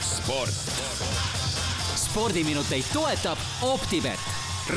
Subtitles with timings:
[0.00, 0.54] sport.
[1.96, 4.18] spordiminuteid toetab Optibet,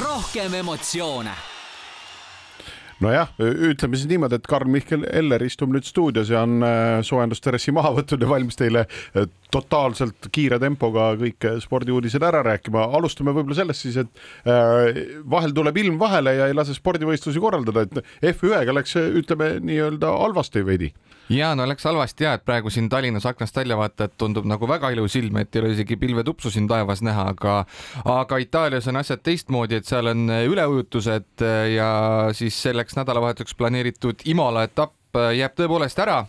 [0.03, 1.33] rohkem emotsioone
[3.01, 7.93] nojah, ütleme siis niimoodi, et Karl-Mihkel Eller istub nüüd stuudios ja on äh, soojendustressi maha
[7.97, 12.87] võtnud ja valmis teile äh, totaalselt kiire tempoga kõik spordiuudised ära rääkima.
[12.97, 17.85] alustame võib-olla sellest siis, et äh, vahel tuleb ilm vahele ja ei lase spordivõistlusi korraldada,
[17.85, 20.91] et F1-ga läks, ütleme nii-öelda halvasti veidi.
[21.31, 24.67] Ja no läks halvasti ja et praegu siin Tallinnas aknast välja vaata, et tundub nagu
[24.67, 27.53] väga ilus ilm, et ei ole isegi pilvetupsu siin taevas näha, aga
[28.03, 31.91] aga Itaalias on asjad teistmoodi, et seal on üleujutused ja
[32.35, 36.25] siis selleks nädalavahetuseks planeeritud Imola etapp jääb tõepoolest ära.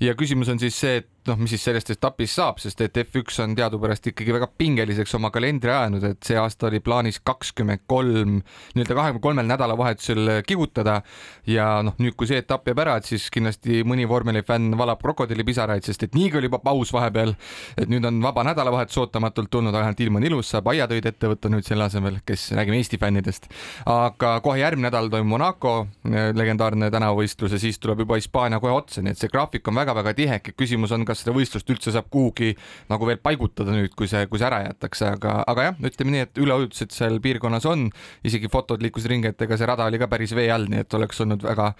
[0.00, 3.40] Ja küsimus on siis see, et noh, mis siis sellest etapist saab, sest et F1
[3.44, 8.40] on teadupärast ikkagi väga pingeliseks oma kalendri ajanud, et see aasta oli plaanis kakskümmend kolm,
[8.74, 11.00] nii-öelda kahekümne kolmel nädalavahetusel kihutada
[11.48, 15.86] ja noh, nüüd, kui see etapp jääb ära, et siis kindlasti mõni vormelifänn valab krokodillipisaraid,
[15.86, 17.34] sest et niigi oli juba paus vahepeal,
[17.80, 21.52] et nüüd on vaba nädalavahetus ootamatult tulnud, ainult ilm on ilus, saab aiatöid ette võtta
[21.52, 23.50] nüüd selle asemel, kes räägime Eesti fännidest.
[23.88, 25.74] aga kohe järgmine nädal toimub Monaco
[26.34, 30.14] legendaarne tänavavõistlus ja siis tuleb juba Hispaania kohe otsa, nii et see graafik on väga-väga
[30.18, 32.54] tihe, küsimus on, kas seda võistlust üldse saab kuhugi
[32.90, 36.24] nagu veel paigutada nüüd, kui see, kui see ära jäetakse, aga, aga jah, ütleme nii,
[36.28, 37.88] et üleujutused seal piirkonnas on,
[38.26, 40.98] isegi fotod liikusid ringi, et ega see rada oli ka päris vee all, nii et
[40.98, 41.70] oleks olnud väga,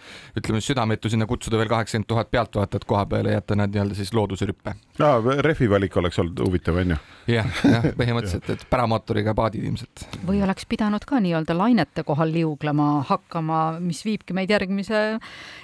[0.41, 4.13] ütleme südametu sinna kutsuda veel kaheksakümmend tuhat pealtvaatajat koha peale ja jätta nad nii-öelda siis
[4.17, 4.75] looduse rüppe.
[4.99, 5.13] no
[5.47, 6.99] rehvi valik oleks olnud huvitav, onju.
[7.31, 10.07] jah, jah, põhimõtteliselt, et päramootoriga paadid ilmselt.
[10.27, 15.05] või oleks pidanud ka nii-öelda lainete kohal liuglema hakkama, mis viibki meid järgmise,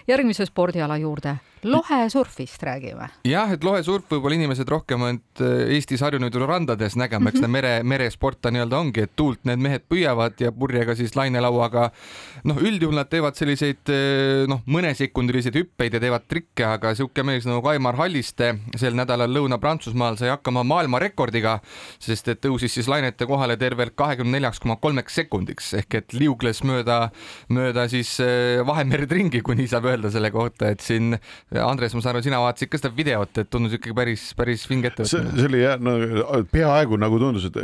[0.08, 1.36] järgmise spordiala juurde
[1.66, 3.08] lohesurfist räägime.
[3.24, 7.46] jah, et lohesurf võib-olla inimesed rohkem on äh, Eestis harjunud ju randades nägema, eks ta
[7.46, 7.54] mhm.
[7.56, 11.90] mere, meresport ta nii-öelda ongi, et tuult need mehed püüavad ja purjega siis lainelauaga.
[12.46, 17.46] noh, üldjuhul nad teevad selliseid äh, noh, mõnesekundiliseid hüppeid ja teevad trikke, aga sihuke mees
[17.48, 21.58] nagu Kaimar Halliste sel nädalal Lõuna-Prantsusmaal sai hakkama maailmarekordiga,
[22.02, 26.62] sest et tõusis siis lainete kohale tervelt kahekümne neljaks koma kolmeks sekundiks ehk et liugles
[26.66, 27.10] mööda,
[27.52, 31.16] mööda siis äh, Vahemerd ringi, kui nii saab öelda selle kohta, et siin
[31.56, 34.90] Andres, ma saan aru, sina vaatasid ka seda videot, et tundus ikkagi päris, päris vinge
[34.90, 35.36] ettevõtmine.
[35.36, 35.96] see oli jah, no
[36.52, 37.58] peaaegu nagu tundus, et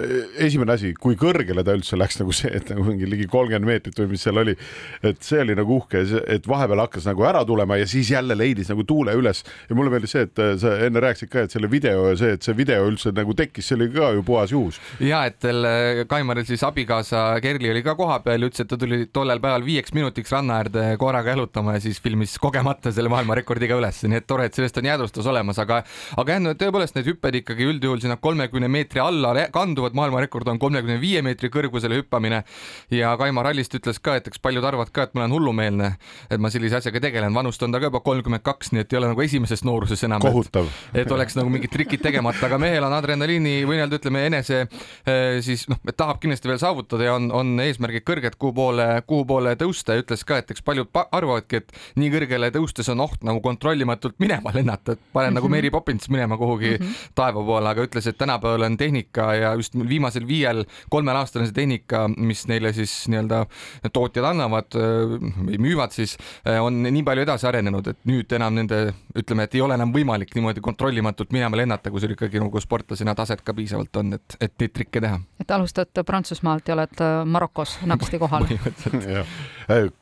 [0.47, 4.03] esimene asi, kui kõrgele ta üldse läks nagu see, et nagu mingi ligi kolmkümmend meetrit
[4.03, 4.57] või mis seal oli,
[5.03, 8.73] et see oli nagu uhke, et vahepeal hakkas nagu ära tulema ja siis jälle leidis
[8.73, 12.09] nagu tuule üles ja mulle meeldis see, et sa enne rääkisid ka, et selle video
[12.11, 14.81] ja see, et see video üldse nagu tekkis, see oli ka ju puhas juhus.
[15.03, 15.43] ja et
[16.09, 19.95] Kaimaril siis abikaasa Kerli oli ka kohapeal ja ütles, et ta tuli tollel päeval viieks
[19.97, 24.47] minutiks ranna äärde koeraga jalutama ja siis filmis kogemata selle maailmarekordiga üles, nii et tore,
[24.49, 28.19] et sellest on jäädvustus olemas, aga, aga jah, no tõepoolest need hüpped ikkagi üldjuhul sinna
[28.21, 32.43] kolmekümne meetri alla kanduvad, maailmarekord on kolmekümne viie meetri kõrgusele hüppamine.
[32.91, 35.93] ja Kaimar Allist ütles ka, et eks paljud arvavad ka, et ma olen hullumeelne,
[36.31, 39.01] et ma sellise asjaga tegelen, vanust on ta ka juba kolmkümmend kaks, nii et ei
[39.01, 40.21] ole nagu esimeses nooruses enam.
[40.23, 40.69] kohutav.
[40.95, 45.41] et oleks nagu mingid trikid tegemata, aga mehel on adrenaliini või nii-öelda ütleme enese eh,
[45.45, 49.57] siis noh, tahab kindlasti veel saavutada ja on, on eesmärgid kõrged, kuhu poole, kuhu poole
[49.61, 53.41] tõusta ja ütles ka, et eks paljud arvavadki, et nii kõrgele tõustes on oht nagu
[53.41, 55.55] kontroll kontrollimatult minema lennata, et panen nagu mhm.
[55.63, 57.11] Mary Poppins minema kuhugi mm -hmm.
[57.15, 61.47] taeva poole, aga ütles, et tänapäeval on tehnika ja just viimasel viiel, kolmel aastal on
[61.47, 63.47] see tehnika, mis neile siis nii-öelda
[63.93, 66.17] tootjad annavad või müüvad siis,
[66.61, 70.35] on nii palju edasi arenenud, et nüüd enam nende, ütleme, et ei ole enam võimalik
[70.35, 74.53] niimoodi kontrollimatult minema lennata, kui sul ikkagi nagu sportlasena taset ka piisavalt on, et, et
[74.59, 75.21] neid trikke teha.
[75.41, 80.02] et alustad Prantsusmaalt ja oled Marokos naksti kohal põhimõtteliselt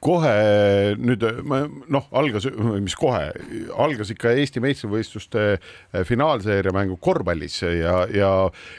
[0.00, 0.32] kohe
[0.96, 1.24] nüüd
[1.92, 2.46] noh, algas,
[2.80, 3.26] mis kohe,
[3.76, 8.30] algas ikka Eesti meistrivõistluste eh, finaalseeria mängu korvpallis ja, ja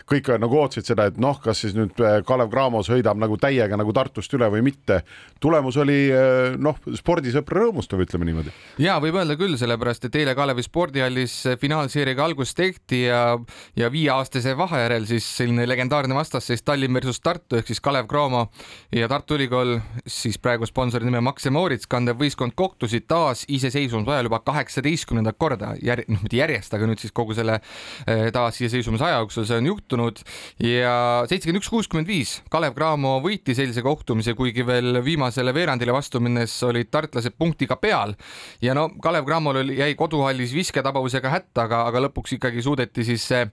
[0.10, 3.78] kõik nagu ootasid seda, et noh, kas siis nüüd eh, Kalev Cramo sõidab nagu täiega
[3.78, 5.02] nagu Tartust üle või mitte.
[5.44, 8.54] tulemus oli eh, noh, spordisõpra rõõmustav, ütleme niimoodi.
[8.82, 13.38] ja võib öelda küll, sellepärast et eile Kalevi spordihallis finaalseeriaga algust tehti ja,
[13.78, 18.48] ja viieaastase vahe järel siis selline legendaarne vastasseis Tallinn versus Tartu ehk siis Kalev Cramo
[18.96, 19.78] ja Tartu Ülikool
[20.10, 25.38] siis praegu sponsori nime Max ja Moritz kandev võistkond kohtusid taas iseseisvumise ajal juba kaheksateistkümnendat
[25.42, 25.74] korda.
[25.84, 29.70] Jär-, noh mitte järjest, aga nüüd siis kogu selle eh, taasiseseisvumise aja jooksul see on
[29.72, 30.22] juhtunud.
[30.64, 30.94] Ja
[31.30, 36.56] seitsekümmend üks, kuuskümmend viis Kalev Cramo võitis eilse kohtumise, kuigi veel viimasele veerandile vastu minnes
[36.68, 38.16] olid tartlased punktiga peal.
[38.64, 43.44] Ja no Kalev Cramol jäi koduhallis visketabavusega hätta, aga, aga lõpuks ikkagi suudeti siis see,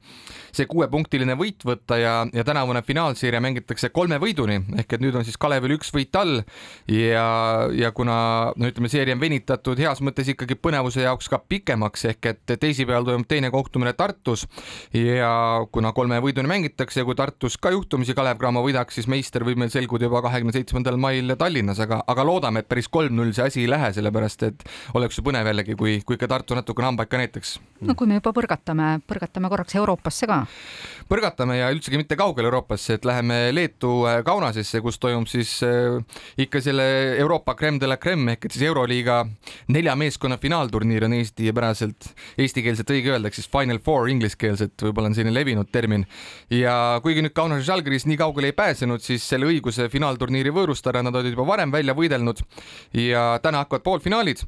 [0.55, 4.61] see kuuepunktiline võit võtta ja, ja tänavune finaalseeria mängitakse kolme võiduni.
[4.79, 6.43] Ehk et nüüd on siis Kalevil üks võit all
[6.89, 8.19] ja ja, ja kuna
[8.57, 13.07] no ütleme, seeria on venitatud heas mõttes ikkagi põnevuse jaoks ka pikemaks ehk et teisipäeval
[13.09, 14.47] toimub teine kohtumine Tartus
[14.95, 15.31] ja
[15.73, 19.61] kuna kolme võiduni mängitakse ja kui Tartus ka juhtumisi Kalev Cramo võidaks, siis meister võib
[19.61, 23.65] meil selguda juba kahekümne seitsmendal mail Tallinnas, aga, aga loodame, et päris kolm-null see asi
[23.65, 24.67] ei lähe, sellepärast et
[24.99, 27.57] oleks ju põnev jällegi, kui, kui ikka Tartu natukene hambaid ka näitaks.
[27.81, 30.41] no kui me juba põrgatame, põrgatame korraks Euroopasse ka.
[31.11, 35.99] põrgatame ja üldsegi mitte kaugele Euroopasse, et läheme Leetu äh, Kaunasesse, kus toimub siis äh,
[36.39, 39.21] ikka selle Euroopa creme de la creme ehk et siis Euroliiga
[39.75, 45.17] nelja meeskonna finaalturniir on eestipäraselt, eestikeelselt õige öelda, ehk siis Final Four ingliskeelset, võib-olla on
[45.19, 46.07] selline levinud termin.
[46.51, 51.03] ja kuigi nüüd Kaunas ja Žalgiris nii kaugele ei pääsenud, siis selle õiguse finaalturniiri võõrustada
[51.03, 52.45] nad olid juba varem välja võidelnud
[52.93, 54.45] ja täna hakkavad poolfinaalid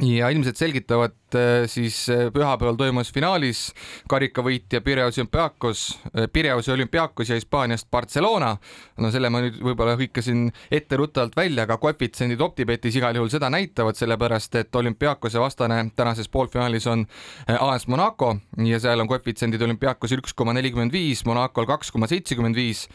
[0.00, 3.74] ja ilmselt selgitavad äh, siis äh, pühapäeval toimus finaalis
[4.08, 5.82] karikavõitja Pireus Olümpiakos,
[6.16, 8.56] äh, Pireuse Olümpiakos ja Hispaaniast Barcelona.
[8.96, 13.98] no selle ma nüüd võib-olla hõikasin etteruttavalt välja, aga koefitsiendid Optibetis igal juhul seda näitavad,
[13.98, 17.04] sellepärast et Olümpiakose vastane tänases poolfinaalis on
[17.46, 22.56] AS Monaco ja seal on koefitsiendid Olümpiakosel üks koma nelikümmend viis, Monacol kaks koma seitsekümmend
[22.56, 22.86] viis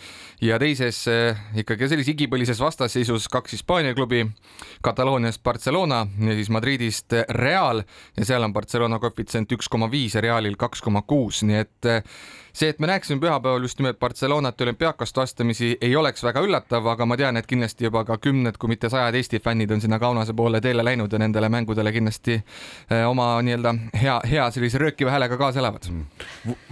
[0.41, 1.03] ja teises
[1.57, 4.23] ikkagi sellises igipõlises vastasseisus kaks Hispaania klubi,
[4.81, 7.84] Katalooniast Barcelona ja siis Madridis Madridist Real
[8.18, 11.88] ja seal on Barcelona koefitsient üks koma viis ja Realil kaks koma kuus, nii et
[11.89, 12.04] eh,
[12.54, 16.88] see, et me näeksime pühapäeval just nimelt Barcelonat ja olümpiakast vastamisi, ei oleks väga üllatav,
[16.88, 20.00] aga ma tean, et kindlasti juba ka kümned, kui mitte sajad Eesti fännid on sinna
[20.00, 25.12] Kaunase poole teele läinud ja nendele mängudele kindlasti eh, oma nii-öelda hea, hea sellise röökiva
[25.12, 25.92] häälega kaasa elavad.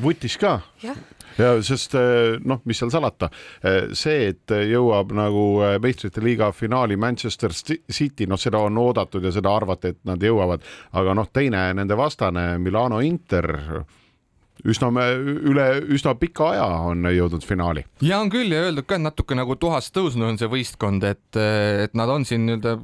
[0.02, 0.60] vutis ka?
[0.84, 0.98] jah
[1.38, 3.30] ja sest eh, noh, mis seal salata,
[3.64, 9.24] eh, see, et jõuab nagu eh, meistrite liiga finaali Manchester City, noh, seda on oodatud
[9.24, 10.66] ja seda arvati, et nad jõuavad,
[10.96, 13.54] aga noh, teine nende vastane Milano Inter
[14.64, 17.86] üsna üle üsna pika aja on jõudnud finaali.
[18.02, 21.40] ja on küll ja öeldud ka, et natuke nagu tuhast tõusnud on see võistkond, et,
[21.86, 22.78] et nad on siin nii-öelda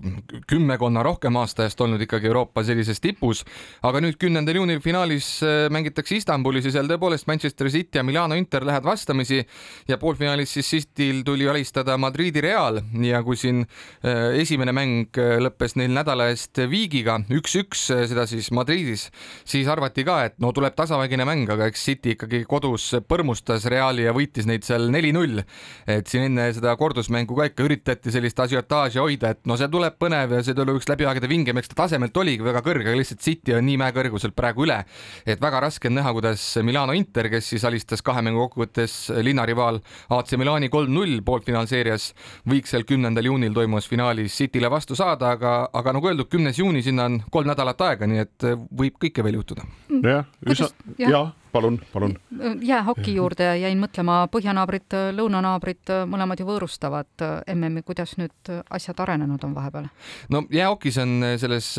[0.50, 3.44] kümmekonna rohkem aasta eest olnud ikkagi Euroopa sellises tipus,
[3.88, 8.38] aga nüüd kümnendal juunil finaalis äh, mängitakse Istanbulis ja seal tõepoolest Manchester City ja Milano
[8.40, 9.42] Inter lähevad vastamisi.
[9.88, 12.82] Ja poolfinaalis siis Cityl tuli alistada Madridi Real.
[13.02, 18.52] Ja kui siin äh, esimene mäng äh, lõppes neil nädala eest viigiga üks-üks, seda siis
[18.56, 19.10] Madridis,
[19.48, 23.68] siis arvati ka, et no tuleb tasavägine mäng, aga aga eks City ikkagi kodus põrmustas
[23.70, 25.44] Reali ja võitis neid seal neli-null.
[25.86, 29.98] et siin enne seda kordusmängu ka ikka üritati sellist asiotaaži hoida, et no see tuleb
[30.02, 32.98] põnev ja see tuleb üks läbi aegade vingem, eks ta tasemelt oligi väga kõrge, aga
[32.98, 34.80] lihtsalt City on nii mäekõrguselt praegu üle,
[35.26, 39.82] et väga raske on näha, kuidas Milano Inter, kes siis alistas kahe mängu kokkuvõttes linnarivaal
[40.18, 42.12] AC Milani kolm-null poolfinaalseerias,
[42.50, 46.82] võiks seal kümnendal juunil toimuvas finaalis Cityle vastu saada, aga, aga nagu öeldud, kümnes juuni,
[46.86, 48.50] sinna on kolm nädalat aega, nii et
[48.82, 49.68] võib kõike veel juhtuda.
[50.02, 52.16] jah, üsna, jah palun, palun.
[52.62, 59.56] jäähoki juurde jäin mõtlema, põhjanaabrid, lõunanaabrid, mõlemad ju võõrustavad MM-i, kuidas nüüd asjad arenenud on
[59.56, 59.90] vahepeal?
[60.30, 61.74] no jäähokis on selles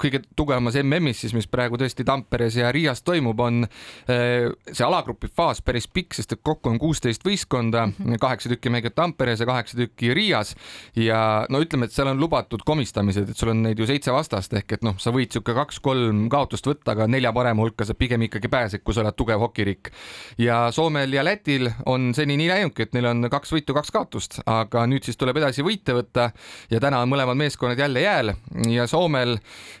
[0.00, 3.64] kõige tugevamas MM-is siis, mis praegu tõesti Tamperes ja Riias toimub, on
[4.06, 8.20] see alagrupi faas päris pikk, sest et kokku on kuusteist võistkonda mm, -hmm.
[8.20, 10.54] kaheksa tükki mängivad Tamperes ja kaheksa tükki Riias
[10.96, 14.52] ja no ütleme, et seal on lubatud komistamised, et sul on neid ju seitse vastast
[14.52, 18.22] ehk et noh, sa võid sihuke kaks-kolm kaotust võtta, aga nelja parema hulka sa pigem
[18.28, 19.92] ikkagi pääsed, kui sa oled tugev hokiriik.
[20.38, 24.40] ja Soomel ja Lätil on seni nii läinudki, et neil on kaks võitu, kaks kaotust,
[24.46, 26.30] aga nüüd siis tuleb edasi võite võtta
[26.70, 28.32] ja täna on mõlemad meeskonnad jälle jääl
[28.72, 29.38] ja Soomel,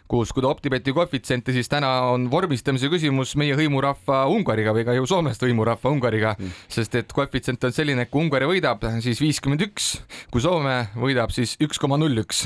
[0.08, 4.96] kus, kui ta Optibeti koefitsiente, siis täna on vormistamise küsimus meie hõimurahva Ungariga või ka
[4.96, 9.20] ju Soomest hõimurahva Ungariga mm., sest et koefitsient on selline, et kui Ungari võidab, siis
[9.22, 9.90] viiskümmend üks,
[10.32, 12.44] kui Soome võidab, siis üks koma null üks.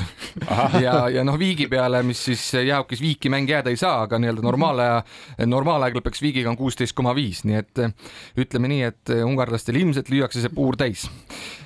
[0.83, 4.45] ja, ja noh, viigi peale, mis siis jäähokis viiki mäng jääda ei saa, aga nii-öelda
[4.45, 4.99] normaalaja,
[5.47, 7.93] normaalaeg lõpeks viigiga on kuusteist koma viis, nii et eh,
[8.39, 11.05] ütleme nii, et eh, ungarlastel ilmselt lüüakse see puur täis.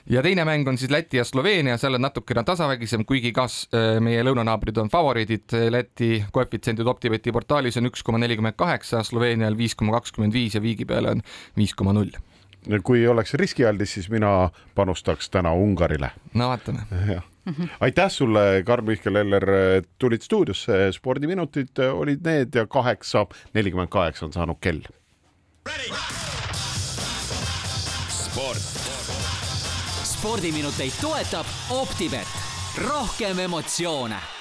[0.09, 3.97] ja teine mäng on siis Läti ja Sloveenia, seal on natukene tasavägisem, kuigi kas eh,
[4.03, 9.77] meie lõunanaabrid on favoriidid, Läti koefitsiendid Optibeti portaalis on üks koma nelikümmend kaheksa, Sloveenial viis
[9.77, 11.25] koma kakskümmend viis ja viigi peale on
[11.57, 12.15] viis koma null
[12.83, 16.11] kui oleks riskialdis, siis mina panustaks täna Ungarile.
[16.33, 16.83] no vaatame.
[17.47, 17.69] -hmm.
[17.79, 19.43] aitäh sulle, Karl-Mihkel Eller,
[19.99, 24.81] tulid stuudiosse, spordiminutid olid need ja kaheksa nelikümmend kaheksa on saanud kell.
[28.09, 28.57] sport.
[30.03, 32.27] spordiminuteid toetab Optibet,
[32.87, 34.36] rohkem emotsioone